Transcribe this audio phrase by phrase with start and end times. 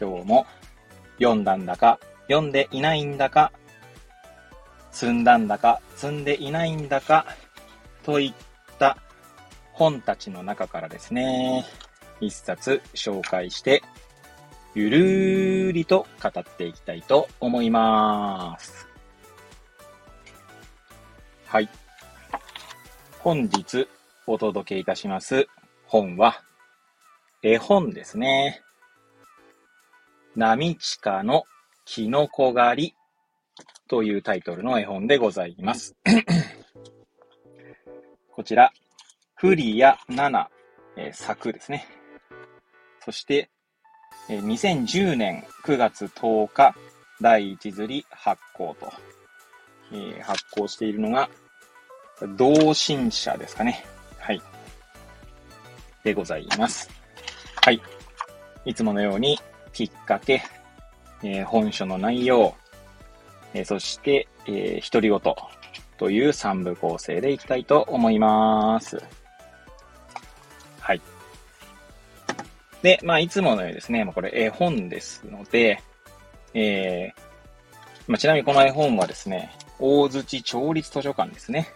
[0.00, 0.46] 今日も
[1.18, 1.98] 読んだんだか、
[2.28, 3.52] 読んでいないんだか、
[4.90, 7.26] 積んだんだか、積んでいないんだか、
[8.02, 8.98] といった
[9.72, 11.64] 本たちの中からですね、
[12.20, 13.82] 一冊紹介して、
[14.74, 18.88] ゆるーりと語っていきたいと思います。
[21.46, 21.68] はい。
[23.20, 23.88] 本日
[24.26, 25.46] お届けいたします
[25.86, 26.42] 本は、
[27.42, 28.62] 絵本ですね。
[30.36, 31.44] 波地下の
[31.84, 32.94] キノコ狩り
[33.88, 35.94] というタイトルの絵本でございます。
[38.32, 38.72] こちら、
[39.36, 40.46] フリア7、
[40.96, 41.86] えー、作ですね。
[43.04, 43.50] そして、
[44.28, 46.74] えー、2010年9月10日、
[47.20, 48.92] 第一釣り発行と、
[49.92, 51.28] えー、発行しているのが、
[52.36, 53.84] 同心者ですかね。
[54.18, 54.40] はい。
[56.02, 56.90] でございます。
[57.62, 57.80] はい。
[58.64, 59.38] いつものように、
[59.74, 60.42] きっかけ、
[61.22, 62.54] えー、本書の内容、
[63.52, 65.20] えー、そして、えー、独り言
[65.98, 69.02] という3部構成でいきたいと思います。
[70.80, 71.00] はい。
[72.82, 75.82] で、まあ、いつものようにですね、ま、これ絵本ですので、
[76.54, 77.20] えー、
[78.06, 81.68] まあ、ちなみにこの絵本はですね、大槌町立図書館ですね。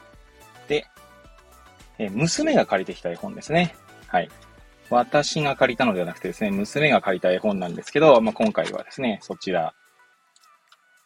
[0.69, 0.87] で、
[1.99, 3.75] えー、娘が借りてきた絵本ですね。
[4.07, 4.29] はい。
[4.91, 9.75] 私が借りたのではなくてですね、娘が借りた絵本なんですけど、まあ、今回はですね、そちら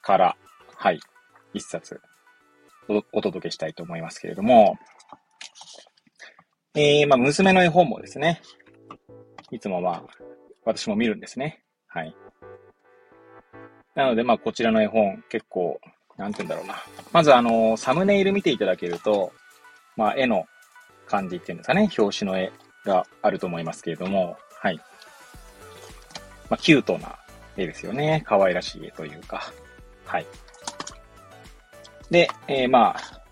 [0.03, 0.37] から、
[0.77, 1.01] はい、
[1.55, 2.01] 一冊
[3.13, 4.79] お届けしたいと思いますけれども、
[6.75, 8.41] えー、まあ、娘の絵本もですね、
[9.51, 10.03] いつもまあ、
[10.65, 11.63] 私も見るんですね。
[11.89, 12.15] はい。
[13.95, 15.81] なので、まあ、こちらの絵本、結構、
[16.17, 16.77] なんて言うんだろうな。
[17.13, 19.33] まず、あの、サムネイル見ていただけると、
[19.97, 20.47] まあ、絵の
[21.07, 22.53] 感じっていうんですかね、表紙の絵
[22.85, 24.77] があると思いますけれども、はい。
[26.49, 27.19] まあ、キュートな
[27.57, 28.23] 絵ですよね。
[28.27, 29.53] 可愛らしい絵というか、
[30.05, 30.27] はい。
[32.11, 33.23] で、えー、まあ、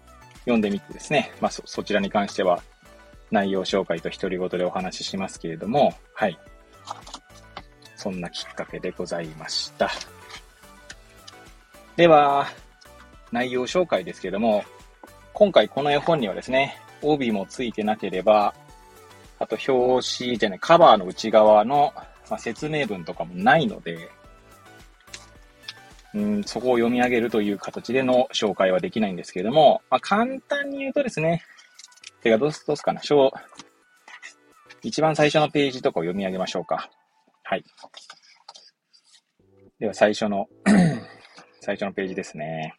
[0.41, 2.63] 読んでみてですね、まあそ、そちらに関しては、
[3.31, 6.39] 内容紹介と独り言でお話ししますけれども、はい。
[7.97, 9.91] そんなきっかけでございました。
[11.97, 12.47] では、
[13.31, 14.65] 内容紹介ですけれども、
[15.35, 18.55] 今回この絵本にはですね、帯もついてなければ、
[19.41, 21.93] あと表紙じゃない、カバーの内側の、
[22.29, 24.11] まあ、説明文とかもないので、
[26.13, 31.43] うん、そこを読み上げるという形での紹介はできないんですけれども、まあ、簡単に言うとですね、
[32.23, 33.01] てか、どうす、どうすかな。
[33.01, 33.33] 小、
[34.83, 36.91] 一番最初のページとかを読み上げましょうか。
[37.43, 37.65] はい。
[39.79, 40.49] では、最初の
[41.63, 42.75] 最初のページですね。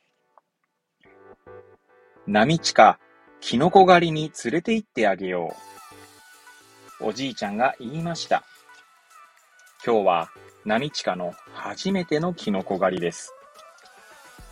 [2.27, 2.99] 波地下、
[3.39, 5.80] キノコ狩りに連れて行ってあげよう。
[7.03, 8.43] おじいちゃんが言いました。
[9.83, 10.29] 今日は、
[10.65, 13.33] 波地下の初めてのキノコ狩りです。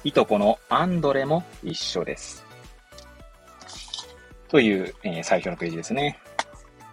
[0.04, 2.44] いとこのアンドレも一緒です。
[4.48, 6.20] という、えー、最初のページですね。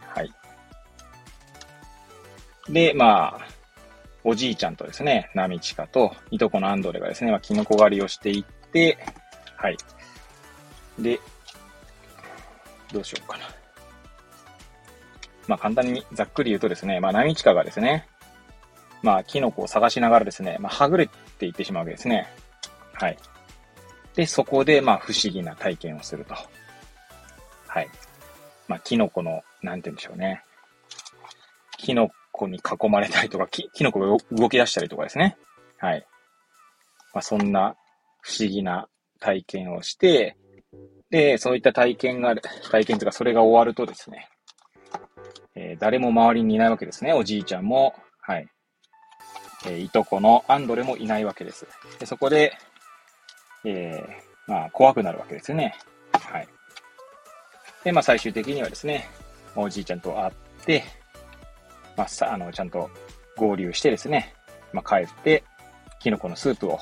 [0.09, 0.31] はい。
[2.69, 3.41] で、まあ、
[4.25, 8.99] おじいちゃんとですね、ナミチカと、いとこのアンドレがですね、まあ、キノコ狩りをしていって、
[9.57, 9.77] はい。
[10.99, 11.19] で、
[12.93, 13.66] どうしようかな。
[15.47, 18.07] まあ、簡単にざっくり言うとですね、まあ、ナミチカがですね、
[19.03, 21.09] まあ、キノコを探しながらですね、まあ、はぐれ
[21.39, 22.27] ていってしまうわけですね。
[22.95, 23.19] はい。
[24.15, 26.35] で、そこで、まあ、不思議な体験をすると。
[27.67, 27.89] はい。
[28.69, 30.43] まあ、キノコの、なんて言うんでしょうね。
[31.77, 35.37] キノコに囲まれたりとか、キキノコが動き出したりとかですね。
[35.79, 36.07] はい。
[37.13, 37.77] まあ、そんな
[38.21, 38.89] 不思議な
[39.21, 40.37] 体験をして、
[41.11, 42.35] で、そういった体験が、
[42.71, 44.29] 体験とか、それが終わるとですね、
[45.57, 47.15] えー、誰も周りにいないわけですね。
[47.15, 48.47] おじいちゃんも、はい。
[49.67, 51.67] えー、いとこのアンドレもいないわけです。
[51.99, 52.53] で、そこで、
[53.65, 55.75] えー、まあ、怖くなるわけですね。
[56.13, 56.49] はい。
[57.85, 59.09] で、まあ最終的にはですね、
[59.55, 60.33] おじいちゃんと会っ
[60.67, 60.85] て、
[61.97, 62.91] まあさ、あの、ちゃんと
[63.37, 64.35] 合流してですね、
[64.73, 65.43] まあ帰って、
[66.01, 66.79] キノコのスープを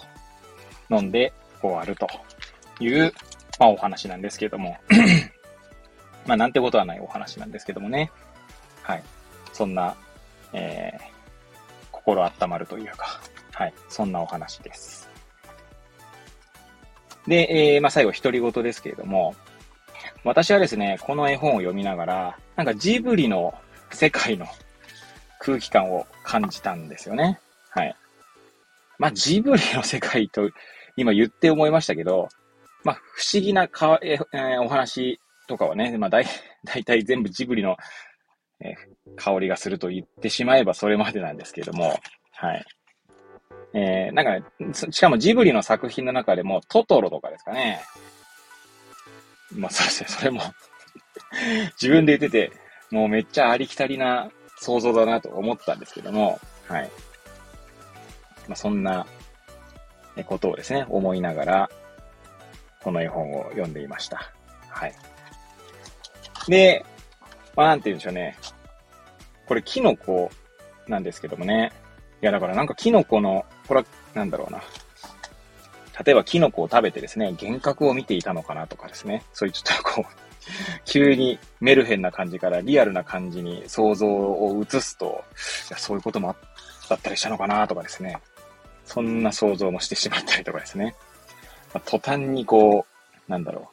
[0.91, 1.33] 飲んで
[1.63, 2.09] 終わると
[2.81, 3.13] いう、
[3.61, 4.77] まあお話なんですけども、
[6.27, 8.11] まあなんてことはないお話なんですけどもね。
[8.85, 9.03] はい。
[9.53, 9.97] そんな、
[10.53, 11.03] えー、
[11.91, 13.21] 心温まるというか、
[13.53, 15.09] はい、そんなお話です。
[17.27, 19.35] で、えー、まあ、最後、独り言ですけれども、
[20.23, 23.55] 私はですね、この絵本を読みながら、なんかジブリの
[23.91, 24.47] 世界の
[25.39, 27.41] 空気感を感じたんですよね。
[27.71, 27.97] はい。
[28.99, 30.51] まあ、ジブリの世界と
[30.97, 32.29] 今言って思いましたけど、
[32.85, 36.27] まあ、不思議なかえー、お話とかはね、まあ、だい、
[36.65, 37.77] だいたい全部ジブリの、
[38.65, 38.77] え、
[39.17, 42.01] 香りがすると言ってしまえばそれまでなんですけれども、
[42.33, 42.65] はい。
[43.75, 47.81] えー、なんかね、しかもジブリの作品の中でもトトロとかですかね。
[49.53, 50.41] まあ、そうですね、それも
[51.81, 52.53] 自分で言ってて、
[52.91, 56.91] もうめっちゃありきたりな想像だなと思ったんですけども、はい。
[58.49, 59.07] まあ、そんな
[60.27, 61.71] ことをですね、思いながら、
[62.83, 64.33] この絵本を読んでいました。
[64.69, 64.95] はい。
[66.49, 66.85] で、
[67.57, 68.37] まあ、なんて言うんでしょうね。
[69.47, 70.31] これ、キノコ
[70.89, 71.73] なんですけどもね。
[72.23, 74.63] いや、だからなんかキノコの、これは、なんだろうな。
[76.05, 79.23] 例えばキノコを食べてですね、幻覚を見ていたのかなとかですね。
[79.33, 80.25] そういうちょっとこう、
[80.85, 85.25] 急にメルヘンな感じからリアルな感じに想像を移すと、
[85.71, 86.37] いやそういうことも
[86.89, 88.19] あったりしたのかなとかですね。
[88.85, 90.95] そんな想像もしてしまったりとかですね。
[91.73, 92.87] まあ、途端にこ
[93.29, 93.71] う、なんだろ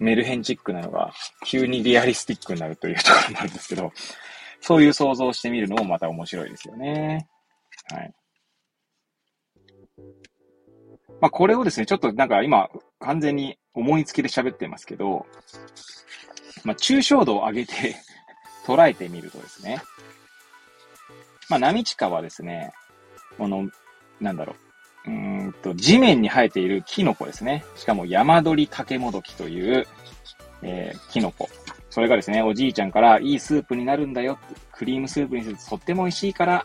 [0.00, 1.12] う、メルヘンチックなのが
[1.46, 3.92] 急にリアリスティックになるというところもあるんですけど、
[4.60, 7.28] そういう想像をしてみるのもまた面白いですよね。
[7.92, 8.14] はい。
[11.20, 12.68] まあ、これをですね、ちょっとなんか今、
[12.98, 15.26] 完全に思いつきで喋ってますけど、
[16.64, 17.96] まあ、抽象度を上げて
[18.66, 19.82] 捉えてみるとですね、
[21.48, 22.72] まあ、波地下はですね、
[23.36, 23.68] この、
[24.20, 24.54] なんだろ
[25.06, 25.12] う、う
[25.48, 27.64] んと、地面に生えているキノコですね。
[27.76, 29.86] しかも山鳥竹もどきという、
[30.62, 31.48] えー、キノコ。
[31.90, 34.38] それがですね、おじいちゃんからいいスープになるんだよ。
[34.72, 36.64] クリームスープにするととっても美味しいから、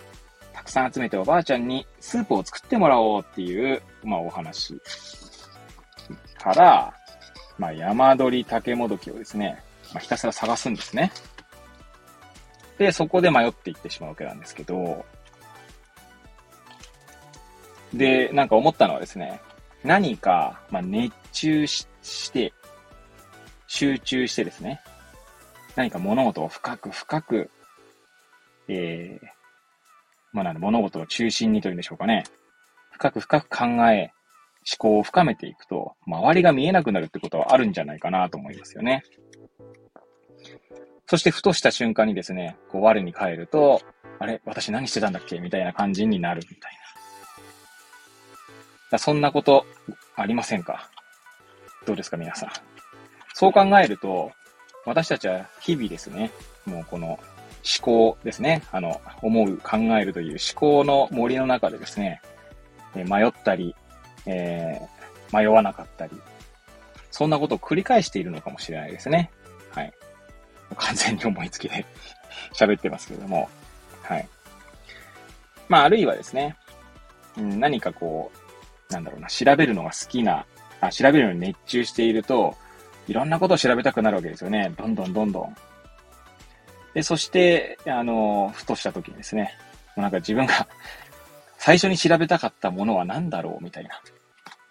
[0.54, 4.80] たくさん集めておばあちゃんにスープを作ってもらおうっていう、まあお話
[6.38, 6.94] から、
[7.57, 9.62] まあ山鳥竹もどきをですね、
[9.94, 11.12] まあ、ひたすら探すんですね。
[12.77, 15.06] で、そこで迷っていってしまうわけなんですけど、
[17.94, 19.42] で、なんか思ったのはですね、
[19.83, 22.54] 何か、まあ、熱中しして、
[23.68, 24.81] 集中してですね、
[25.75, 27.51] 何か物事を深く深く、
[28.68, 29.27] えー、
[30.31, 32.24] まあなん物事を中心にというんでしょうかね。
[32.92, 34.12] 深く深く考え、
[34.68, 39.04] 思考を深めていくと、周りが見えなくなるってことはあるんじゃないかなと思いますよね。
[41.07, 43.81] そしてふとした瞬間にですね、こう我に返ると、
[44.18, 45.39] あれ私何してたんだっけ？
[45.39, 46.72] みたいな感じになるみたい
[48.92, 48.98] な。
[48.98, 49.66] そんなこと
[50.16, 50.89] ありませんか？
[51.86, 52.50] どうですか皆さん。
[53.33, 54.31] そう考えると、
[54.86, 56.32] 私たちは日々ですね、
[56.66, 57.20] もうこの思
[57.82, 62.22] 考ですね、あの、思う、考えるという思考の森の中でですね、
[62.94, 63.76] 迷ったり、
[64.28, 66.14] えー、迷わなかったり、
[67.10, 69.32] そんなことを繰り返しているのかもしれないですね。
[69.72, 69.94] はい。
[70.78, 71.86] 完全に思いつきで
[72.54, 73.50] 喋ってますけれども、
[74.04, 74.28] はい。
[75.68, 76.56] まあ、あるいはですね、
[77.38, 78.32] うん、何かこ
[78.90, 80.46] う、なんだろうな、調べるのが好きな、
[80.82, 82.56] あ、調べるのに熱中していると、
[83.07, 84.74] いろんなことを調べたくなるわけですよね。
[84.78, 85.56] どんどんどんどん。
[86.94, 89.57] で、そして、あの、ふとした時にですね、
[89.98, 90.68] なんか自分が
[91.57, 94.01] 最初に調べたかったものは何だろうみたいな。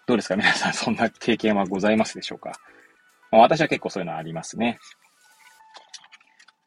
[0.07, 0.35] どうですか？
[0.35, 2.51] 皆さん、そんな経験はございますでしょうか、
[3.31, 4.77] ま、私は結構そういうのありますね。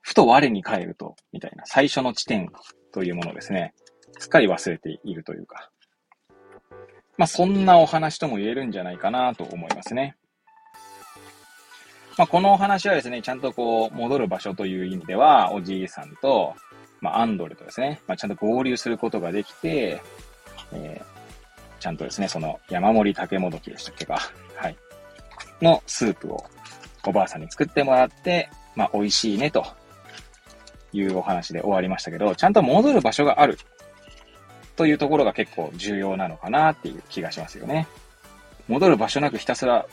[0.00, 2.50] ふと我に返ると、みたいな、最初の地点
[2.92, 3.74] というものですね。
[4.18, 5.70] すっかり忘れているというか。
[7.16, 10.16] まあ、そんなお話とも言えるんじゃないかなと思いますね。
[12.18, 16.52] まあ、このお話はですね、ちゃんとこう、戻る場所という意味では、おじいさんと、
[17.00, 20.02] まあ、アンドレとですね、まあ、ちゃんと合流することができて、
[20.72, 24.18] えー、ちゃんとですね、その山盛り竹もどきでしたっけか、
[24.56, 24.76] はい、
[25.62, 26.44] のスープを
[27.06, 29.64] おばあさんに作ってもらって、まあ、美味しいねと
[30.92, 33.58] いうお話で終わりましたけど、ちゃんと戻る場所がある
[34.74, 37.86] というところが結構重要なのかなっていう気がしますよね。
[38.66, 39.86] 戻る場所なくひたすら、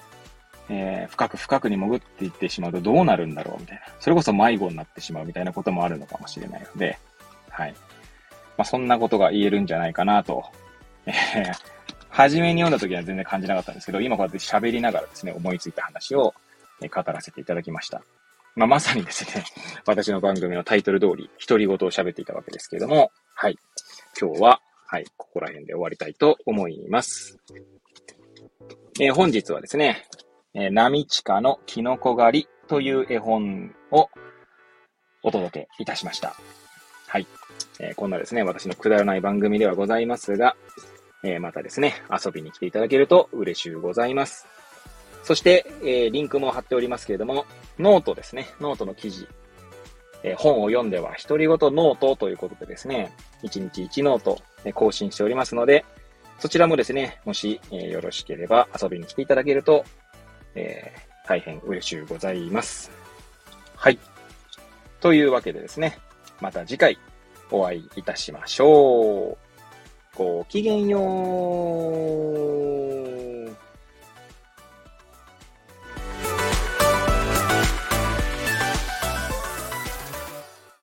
[0.69, 3.84] えー、深く深くに潜っていってしまうとどうなるんだろうみたいな。
[4.00, 6.98] それこそ迷子になってしまうみたいなこともあるのかもしれないので、
[7.50, 7.75] はい。
[8.57, 10.45] まあ、そんなことが言えるんじゃないかなと、
[11.05, 11.53] えー、
[12.10, 16.34] 初めに読んだ時は全然感じなかったんですけど、今こうやって喋りながらですね、思いついた話を
[16.81, 18.01] 語らせていただきました。
[18.55, 19.43] まあ、まさにですね、
[19.86, 23.57] 私の番組のタイトル通り、独り言を喋っていたわけですけれども、はい。
[24.19, 27.38] 今日ははい、ここら辺で終わりたいと思います。
[29.01, 30.05] えー、本日はですね、
[30.57, 34.09] えー、波地下のキノコ狩りという絵本を
[35.21, 36.33] お届けいたしました。
[37.07, 37.27] はい。
[37.79, 40.55] えー、こんなですね、私のくだらない番組ではございますが、
[41.24, 44.47] えー、またですね、遊びに来ていただけると嬉しゅうございます。
[45.24, 47.45] そして、えー、リンクも貼っておりますけれども、
[47.77, 49.27] ノートですね、ノートの記事、
[50.24, 53.12] えー、本を読んでは独り言ノートということでですね、
[53.43, 55.83] 1日1ノート、ね、更新しておりますので、
[56.39, 59.85] そちらもですね、もし、え、よろしければ遊びに来ていただけると、
[60.55, 62.91] えー、大変嬉しゅうございます。
[63.75, 64.00] はい。
[65.01, 66.00] というわけでですね、
[66.41, 66.97] また次回
[67.51, 69.38] お会いいたしましょ
[70.15, 70.17] う。
[70.17, 72.84] ごきげんよう。